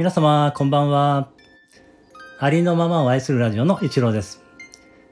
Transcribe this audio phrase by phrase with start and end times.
[0.00, 1.28] 皆様、こんばんは。
[2.38, 4.42] ありのままを愛するラジオの一郎です。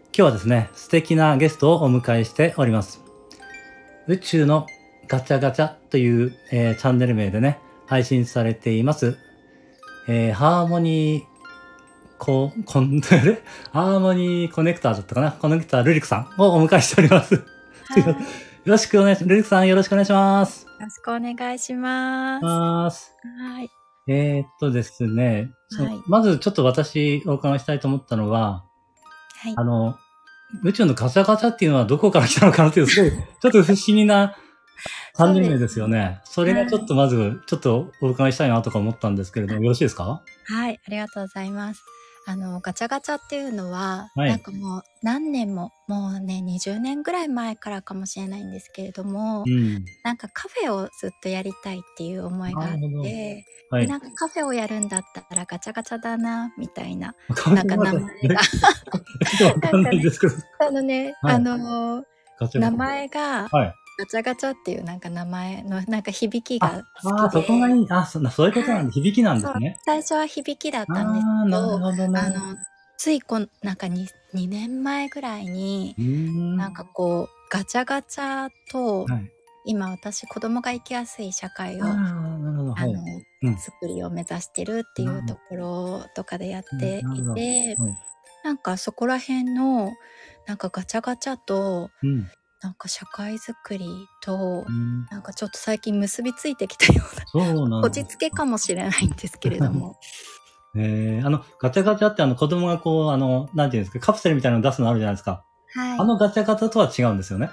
[0.07, 3.03] 今日はですね、素敵なゲストをお迎えしております。
[4.07, 4.67] 宇宙の
[5.07, 9.19] ガチャガチャという、えーチャンネル名でね、配信されています。
[10.09, 11.23] えーハーモニー、
[12.17, 15.33] こ、こん、あれハーモニーコネクターだったかな？
[15.33, 17.35] コネクタールリクさんをお迎えしております。
[17.45, 17.45] よ
[18.65, 19.29] ろしくお願いします。
[19.29, 20.67] ルリクさんよろしくお願いします。
[20.81, 21.75] ろしくお願いし。
[21.75, 23.15] ます。
[23.39, 23.78] はい。
[24.09, 28.65] えー、っとですね、はいまずちょっと私お伺いしたいと思ったのは、
[29.43, 29.63] はいあ。
[29.65, 29.99] の、
[30.65, 34.35] 宇宙のガチャガチャっていうのはどこから来たのかなっていう、すごい、 ちょっと不思議な
[35.13, 36.21] 感じ名ですよね。
[36.25, 40.23] それがちょっとまず、ちょっとお伺いしたいなとか思ったんですけれども、よろしいですか？
[40.47, 40.81] はい。
[40.87, 41.85] ありがとうございます。
[42.29, 49.83] あの、ガチャガチャっていうのは、はいなんかもう何年も、もうね、20年ぐらい前からかもしれないんですけれども、うん。
[50.05, 53.87] なんかカフェをずっとやりたいっていう思いがあっなるほどて、はい。
[53.87, 57.15] でなんかカフェをやるんだったらガチャガチャだな、みたいな。
[57.47, 58.05] わなんか名前が。
[59.47, 60.35] わかんないですけど。
[60.69, 63.75] あのね、はいあの、ガチャガチャ名前が、はい。
[63.99, 67.43] ガチャガチャっていうなんか名前のなんか響きあが、好きで。
[67.43, 67.87] そこがいい。
[67.91, 69.77] あ、そそういうことなんで、響きなんですね。
[69.85, 72.21] 最初は響きだったんですけど、ほどね。
[72.21, 72.57] あの、
[72.97, 75.97] ついこん、なんか 2, 2年前ぐらいに。
[76.57, 79.33] なんかこう、ガチャガチャと、はい。
[79.65, 82.75] 今私子供が生きやすい社会を、ああ、あなるほど。
[82.75, 82.93] はい。
[82.93, 83.03] の、
[83.43, 87.03] うん作りを目指してるっていうところとかでやってい
[87.35, 87.95] て、はい
[88.45, 89.93] なんかそこら辺の、
[90.47, 92.29] なんかガチャガチャと、うん。
[92.61, 95.07] なんか社会づくりとう、ん。
[95.11, 99.99] なんかちょっと最近結びついてきたような、そうな落ち着けかもしれないんですけれども。
[100.77, 105.45] えー、あの、ガチャガチャってあの子供がこう、あの、なんていうんですか、カプセルみたいなの出すのあるじゃないですか。
[105.75, 105.99] はい。
[105.99, 107.51] あのガチャガチャとは違うんですよね。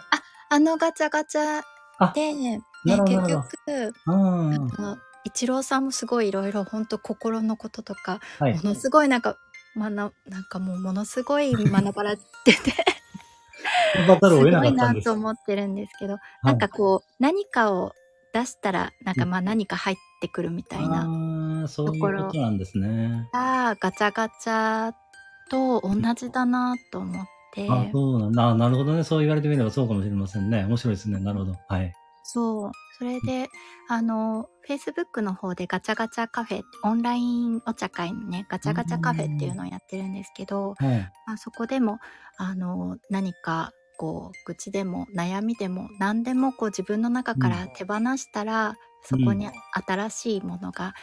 [0.49, 1.61] あのガチャガチャ
[1.97, 4.53] あで、ね、結局、うん。
[4.53, 8.69] あの一郎さんもすごいいろいろ本当心のこととか、はいも。
[8.69, 9.37] のすごいなんか、
[9.75, 12.94] まな、なんかもうものすごい学ばれてて、
[13.95, 15.05] 頑張ったらす追えなごいなかったんです。
[15.05, 17.93] と思ってるんですけど、なんかこう、何かを
[18.33, 21.05] 出したら、なんかまあ何か入ってくるみたいな。
[21.61, 23.29] ああ、そういうことなんですね。
[23.33, 24.93] が、ガチャガチャ
[25.49, 29.03] と同じだなと思って、あそうなんなるほどね。
[29.03, 30.65] そう言われてみればそうかもしれませんね。
[30.65, 31.19] 面白いですね。
[31.19, 31.55] なるほど。
[31.67, 31.93] はい。
[32.23, 32.71] そう。
[32.97, 33.49] それで、
[33.87, 40.99] あの、Facebook の方でガチャガチャカフェ、オンラインお茶会のね、ガチャガチャカフェっていうのをやってるんですけど、はい。
[41.27, 41.99] まあ、そこでも、
[42.37, 49.47] あの、何か、こう、愚痴でも悩みでも何でもこう自分の中から手放したら、そこに
[49.87, 50.95] 新しいものが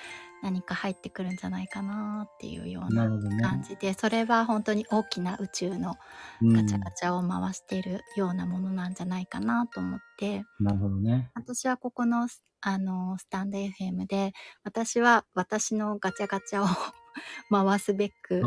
[0.43, 3.05] 何か入ってくるんじゃないかなっていうような。
[3.41, 5.95] 感じで、それは本当に大きな宇宙の
[6.41, 11.31] うんガチャガチャを回しているようなものなんじゃないかなと思って、なるほどね。
[11.35, 14.33] 私はここのスあのスタンド FM で
[14.63, 16.67] 私は私のガチャガチャを
[17.51, 18.43] 回すべく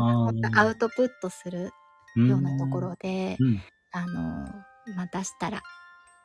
[0.54, 1.70] アウトプットする
[2.16, 3.60] うんようなところで、うん。
[3.96, 4.46] あの
[4.94, 5.62] まあ、出したら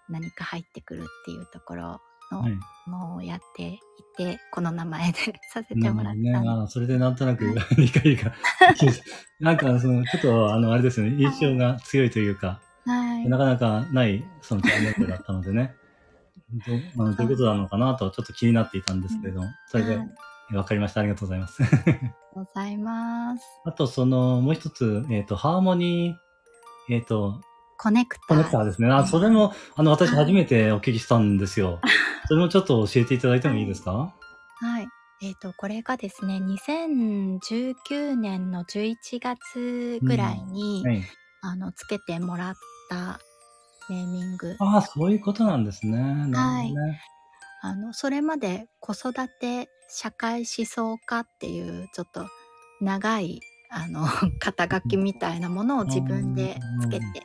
[0.10, 2.02] 何か入ってくるっていうところ
[2.32, 2.54] のはい。
[2.88, 3.80] もをやってい
[4.18, 5.18] て、この名前で
[5.52, 5.90] させて。
[5.90, 7.46] もらったんであーそれでなんとなく
[7.78, 8.34] 理解が。
[9.40, 11.18] なんか、その、ちょっと、あの、あれですよね。
[11.18, 15.76] 印象が強いというか、はいなかなかない、そのチャンネルだったのでね。
[16.96, 20.06] どあのどういうことなのかなと、ちょっと気になっていたんですけれども、それでは
[20.52, 21.02] い、わかりました。
[21.02, 21.64] ありがとうございます。
[21.64, 23.44] ありがとうございます。
[23.66, 27.42] あと、その、もう一つ、えっ、と、ハーモニー、えっ、と、
[27.82, 28.90] コネクタコネクターですね。
[28.90, 31.80] あ、それも、あの、私初めてお聞きしたんですよ。
[32.30, 34.14] それもちょっと教えていただいてもいいですか？
[34.60, 34.88] はい。
[35.24, 41.04] えっ、と、これがですね、2019年の11月ぐらいに、はい。
[41.42, 42.54] あの、つけてもらっ
[42.88, 43.20] た
[43.90, 44.58] ネーミング。
[44.60, 45.98] ああ、そういうことなんですね。
[46.28, 47.02] なるほどね。
[47.64, 52.28] あの、それまで子育て社会思想家っていう、ちょっと
[52.80, 53.40] 長い、
[53.72, 54.06] あの、
[54.40, 57.24] 肩書きみたいなものを自分でつけて、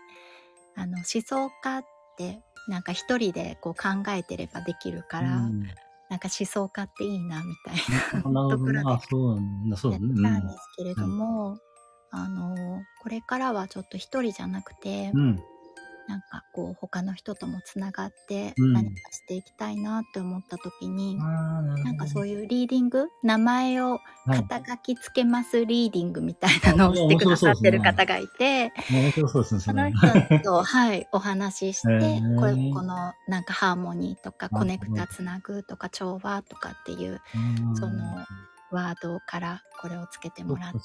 [0.77, 1.85] あの、思想家っ
[2.17, 5.63] て、なんか一人でこう考えてればできるから、うん
[6.09, 8.23] なんか思想家っていいな、みたいな。
[8.23, 8.79] ところで
[9.91, 9.99] や。
[9.99, 11.59] たんですけれども、
[12.11, 15.43] あのこれからはちょっと一人じゃなくて、うん。
[16.07, 16.11] うん。
[16.11, 29.93] なんかこう他の人ともつながってうん何かしていきたいなって思った時に、ああ、なんかそういうリーディング名前をはい肩書きつけますリーディングみたいなのをしてくださってる方がいて、ね、そそのれ。
[29.93, 37.21] 人と、はい、お話しして、 これこのなんかハーモニーとかコネクタつなぐとか調和とかっていう
[37.61, 38.25] うんその
[38.71, 40.79] ワードからこれをつけてもらって。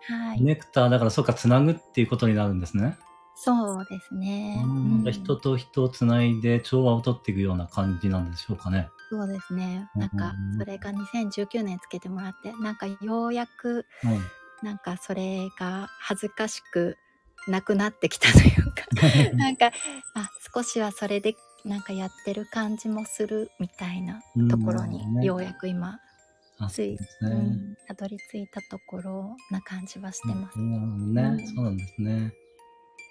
[0.00, 2.96] はい、ネクターだから、そうか、つなぐっていうことになるんですね。
[3.40, 4.60] そうですね。
[4.64, 8.88] うんうん人と人をつないで調和を取っていくような感じなんでしょうかね。
[9.10, 9.88] そうですね。
[9.94, 14.18] なんかそれが2019年つけてもらって、なんかようやくはい。
[14.62, 16.96] なんかそれが恥ずかしく
[17.46, 18.84] なくなってきたというか、
[19.38, 19.70] なんか
[20.14, 24.20] あ少しはそれでなんかやってる感じもするみたいな
[24.50, 26.00] ところにようやく今
[26.58, 26.98] あつい、ね。
[27.22, 30.58] うんたどり着いたところな感じはしてます。
[30.58, 32.34] うんね、うんそうなんですね。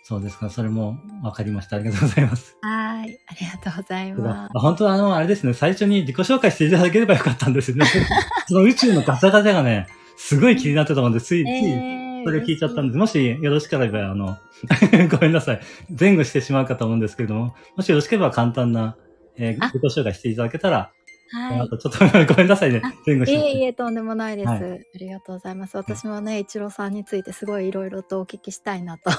[0.07, 0.49] そうですか。
[0.49, 1.75] それも分かりました。
[1.75, 2.57] ありがとうございます。
[2.61, 7.85] はい、ありがとうございま本当はあの、あれですね、最初に自己紹介していただければよかったんですよね。
[8.47, 11.51] その宇宙のガチャガチャがね、すごい気になってたので、つい、つす。
[11.51, 12.97] い、えーそれを聞いちゃったんです。
[12.97, 14.37] もしよろしければ、あの、
[15.11, 15.61] ごめんなさい。
[15.97, 18.95] 前後してしまうかと思うんですけれども、もしよろしければ簡単な、
[19.37, 20.91] えーあ自己紹介していただけたら、
[21.29, 21.89] はいちょっと
[22.33, 24.47] ごめんなさいねいえいえ、とんでもないです。
[24.49, 25.75] はいありがとうございます。
[25.77, 29.09] 私もね、一郎さんについてすごいいろいろとお聞きしたいなと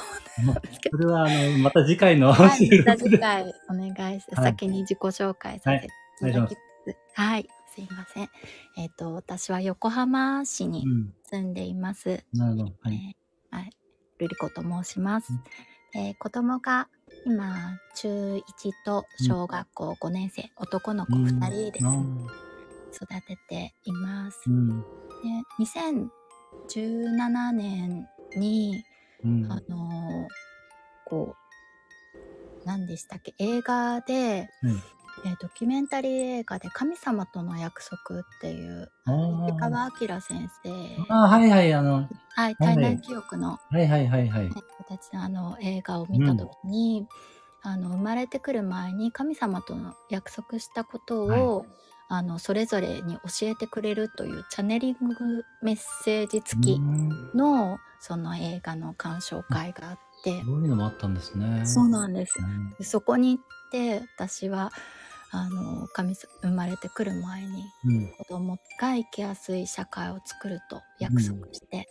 [0.43, 0.99] 思ってますけど。
[0.99, 2.97] それは、あの、また次回のはい、収また。
[2.97, 5.89] 次回お願いして、はい先に自己紹介させてい
[6.21, 6.55] ただきます。
[7.15, 8.29] ははいい、すいません。
[8.77, 11.15] えっ、と、私は横浜市にうん。
[11.25, 12.25] 住んでいます。
[12.33, 12.65] なるほど。
[12.83, 12.95] はい。
[12.95, 13.71] えーはい、
[14.19, 16.01] ルリコと申しますうん。
[16.01, 16.89] えー子供が
[17.27, 18.43] 今、中1
[18.85, 21.85] と小学校5年生、男の子2人です。
[21.85, 22.27] うん
[22.91, 24.41] 育てています。
[24.47, 24.81] うん。
[24.81, 24.85] で
[25.61, 28.83] 2017年に、
[29.25, 29.53] うん。
[29.53, 30.27] あのー
[31.07, 33.35] こう何でしたっけ？
[33.39, 34.83] 映画で、うん
[35.25, 38.91] えードキュメンタリー映画で「神様との約束」っていう
[39.49, 40.97] 石川明先生。
[41.09, 44.49] あはいはい、あの、はい体内記憶のはいはいはいはい。
[44.49, 47.07] のあの映画を見た時に、
[47.63, 51.67] あの生まれてくる前に神様との約束したことを、
[52.09, 57.31] あのそれぞれに教えてくれるというチャネリングメッセージ付きうん。
[57.35, 61.67] のその映画の鑑賞会があって、そういうのもあったんですね。
[61.67, 62.35] そうなんです。
[62.41, 62.75] うん。
[62.79, 64.73] でそこに行って私は
[65.31, 68.09] あの神様生まれてくる前にうん。
[68.19, 71.87] 子供が生きやすい社会を作ると約束して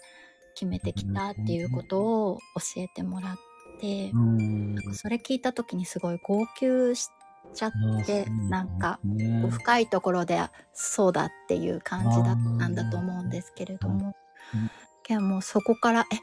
[0.56, 2.40] 決めてきたっていうことを
[2.76, 3.38] 教えてもらっ
[3.80, 4.76] て、うん。
[4.76, 7.10] なんかそれ聞いた時にすごい号泣し
[7.54, 7.72] ちゃっ
[8.06, 9.40] てなんかね。
[9.44, 10.40] こう深いところで
[10.74, 14.16] そうだっていう感じだったんだと思うんですけれども
[14.54, 14.72] うん。
[15.04, 16.18] けどもうそこから「え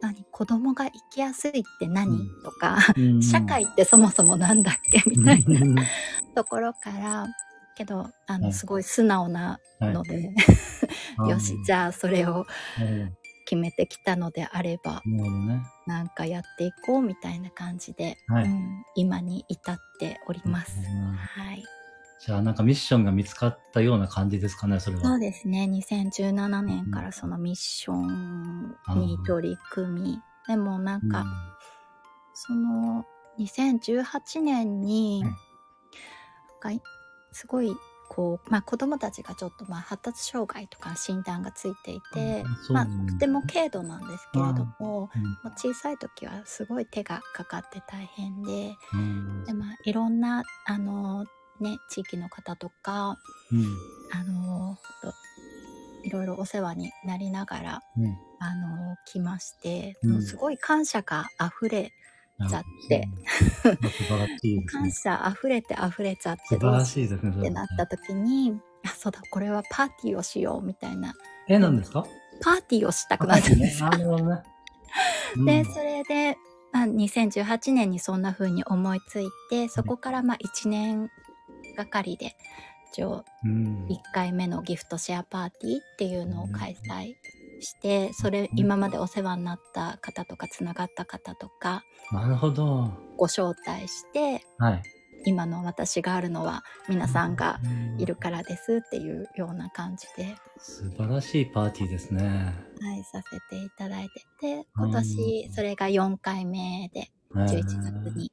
[0.00, 0.24] 何？
[0.32, 2.08] 子供が生きやすいって何？
[2.08, 2.42] うん。
[2.44, 3.22] とかうん。
[3.22, 5.02] 社会ってそもそもなんだっけ？
[5.10, 5.60] みたいな。
[5.60, 5.76] うん
[6.34, 7.26] ところから
[7.76, 8.40] けどあはい。
[8.40, 10.30] のすごい素直なので、
[11.28, 12.46] よしじゃゃあそれを
[13.46, 15.62] 決めてきたのであればね。
[15.86, 18.44] なんかやっていこうみたいな感じで、はい。
[18.44, 20.76] うん今に至っております。
[20.78, 21.64] うんはい。
[22.20, 25.02] じゃあなんかミッションが見つかったような感じですかね、それは。
[25.02, 25.64] そうですね。
[25.64, 31.24] 2017年からそのミッションに取り組み、でもなんか、
[32.34, 33.04] その
[33.40, 35.32] 2018年に、はい
[36.70, 36.84] なんか
[37.32, 37.74] すごい
[38.08, 49.44] こう、まあ、子供たちがちょっとまあ発達障害とか診断がついていて、まあ、とても軽度なんですけれども、うんもう小さい時はすごい手がかかって大変でうん。
[49.44, 51.24] で、まあ、いろんなあの、
[51.60, 53.16] ね、地域の方とか
[53.50, 53.64] うん。
[54.12, 55.14] あのと
[56.04, 58.16] いろいろお世話になりながらうん。
[58.40, 61.92] あの来まして、すごい感謝があふれ
[62.48, 63.08] ちゃって。
[64.66, 64.90] 感ね。
[64.90, 67.32] 謝あふれてあふれちゃって素晴らししいですね。
[67.38, 71.14] ってなった時にあそうだこれはパーティーをしようみたいな。
[71.48, 72.04] え、何ですか？
[72.42, 73.84] パーティーをしたくなったんです。
[73.84, 74.42] あ、なるほどね。
[75.44, 76.36] でそれで、
[76.72, 81.10] まあ、2018年にそんな風に思いついてそこからまあ1年
[81.76, 82.36] がかりで
[82.92, 83.86] 一応うん。
[83.88, 87.14] 1回目のギフトシェアパーティーっていうのを開催
[87.62, 92.90] してそれ今までお世話になった方とかつながった方とかなるほど。
[93.16, 94.82] ご招待してはい。
[95.24, 102.24] 今の私があるのは皆さんがうんいるからですっていうような感じで、素晴らしいパーティーですね。
[102.80, 108.32] はい、させていただいてて今年それが4回目で11月に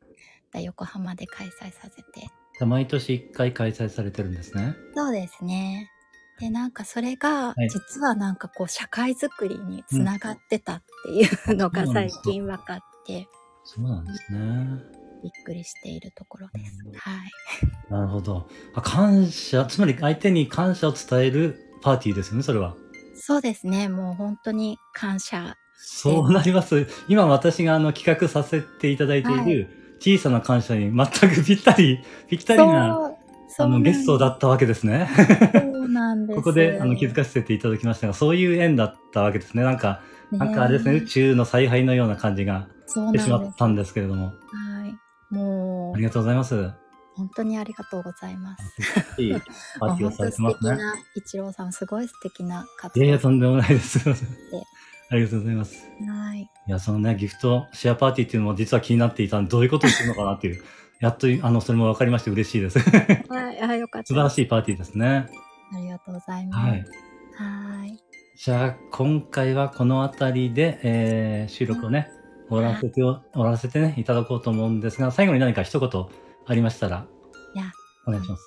[0.63, 4.75] 横浜で開催させて毎年1回開催されてるんですね。
[4.95, 5.91] そうですね
[6.39, 13.27] でなんかそれがはい実はなんかこう社会づくりにつながってたっていうのが最近分かって
[13.63, 14.99] そうなんですね。
[15.21, 16.93] びっくりしているところですうん。
[16.93, 17.91] はい。
[17.91, 18.47] なるほど。
[18.73, 22.75] あ感謝、つまり相手に感謝を伝えるパーティーですよね、それは。
[23.15, 23.89] そうですね。
[23.89, 25.55] もう本当に感謝。
[25.75, 26.87] そうなります。
[27.07, 29.67] 今私があの企画させていただいていはる
[29.99, 32.97] 小さな感謝に全くぴったり、ぴったりな
[33.59, 35.09] あのゲストだったわけですね。
[35.89, 36.37] なんです。
[36.37, 39.63] ここであの気づかせていただきましたが、そういう縁だったわけですね。
[39.63, 42.67] なんか、なんかあれですね、宇宙の采配のような感じが。
[42.89, 44.25] してしまったんですけれども。
[44.25, 44.31] は
[45.31, 45.33] い。
[45.33, 46.71] もうあり、がとうございます。
[47.15, 49.21] 本当にありがとうございます。
[49.21, 49.33] いい
[49.79, 50.77] パーティーをされてますね。
[51.15, 53.05] 一郎さん、すごい素敵な活動。
[53.05, 53.99] いやいや、とんでもないです。
[55.11, 55.85] ありがとうございます。
[56.07, 56.41] はい。
[56.41, 60.63] いや、そのね、ギフトシェアパーティーっていうのも実は気になっていたんで、どういうことをするのかなっていう。
[60.99, 62.79] やっと、あの、それも分かりまして嬉しいです。
[62.79, 62.89] 素
[63.33, 64.13] はい、あ、よかった。
[64.13, 65.27] 晴らしいパーティーですね。
[65.73, 66.67] ありがとうございます。
[66.67, 66.85] はい。
[67.35, 68.03] はい。
[68.35, 72.09] じゃあ、今回はこの辺りで、えー収録をね、
[72.49, 76.05] 終わらせてお、終わらせてね、いただこうと思うんですが、最後に何か一言
[76.45, 77.05] ありましたら、
[77.53, 77.71] いや、
[78.07, 78.43] お願いします。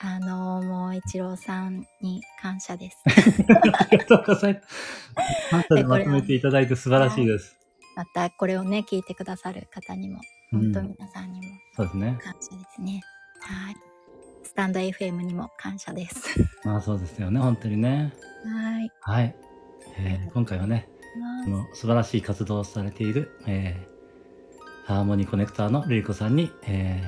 [0.00, 2.96] あのもう一郎さんに感謝です。
[3.08, 4.68] ありがとうございます。
[5.50, 7.56] 感謝でまとめていただいて素晴らしいです。
[7.96, 10.20] またこれをね、聞いてくださる方にも、
[10.52, 12.18] 本当うん皆さんにもそうですね。
[12.22, 13.02] 感謝ですね。
[13.40, 13.87] はい。
[14.58, 16.34] スタンド FM にも感謝です。
[16.64, 18.12] まあそうですよね、本当にね。
[18.44, 18.90] はい。
[19.02, 19.36] はい。
[19.98, 20.88] えー今回はね、
[21.44, 27.00] この素晴らしい活動をされている、えーハーモニーコネクターのルリコさんに、え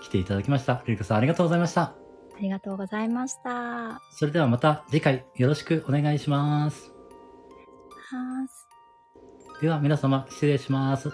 [0.00, 0.82] ー来ていただきました。
[0.86, 1.82] ルリコさんありがとうございました。
[1.82, 1.94] あ
[2.40, 3.50] りがとうございました。
[3.50, 6.90] はそれではまた次回よろしくお願いします。
[9.60, 11.12] では皆様失礼します。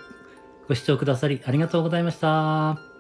[0.67, 2.92] ご視聴くださりありがとうございました。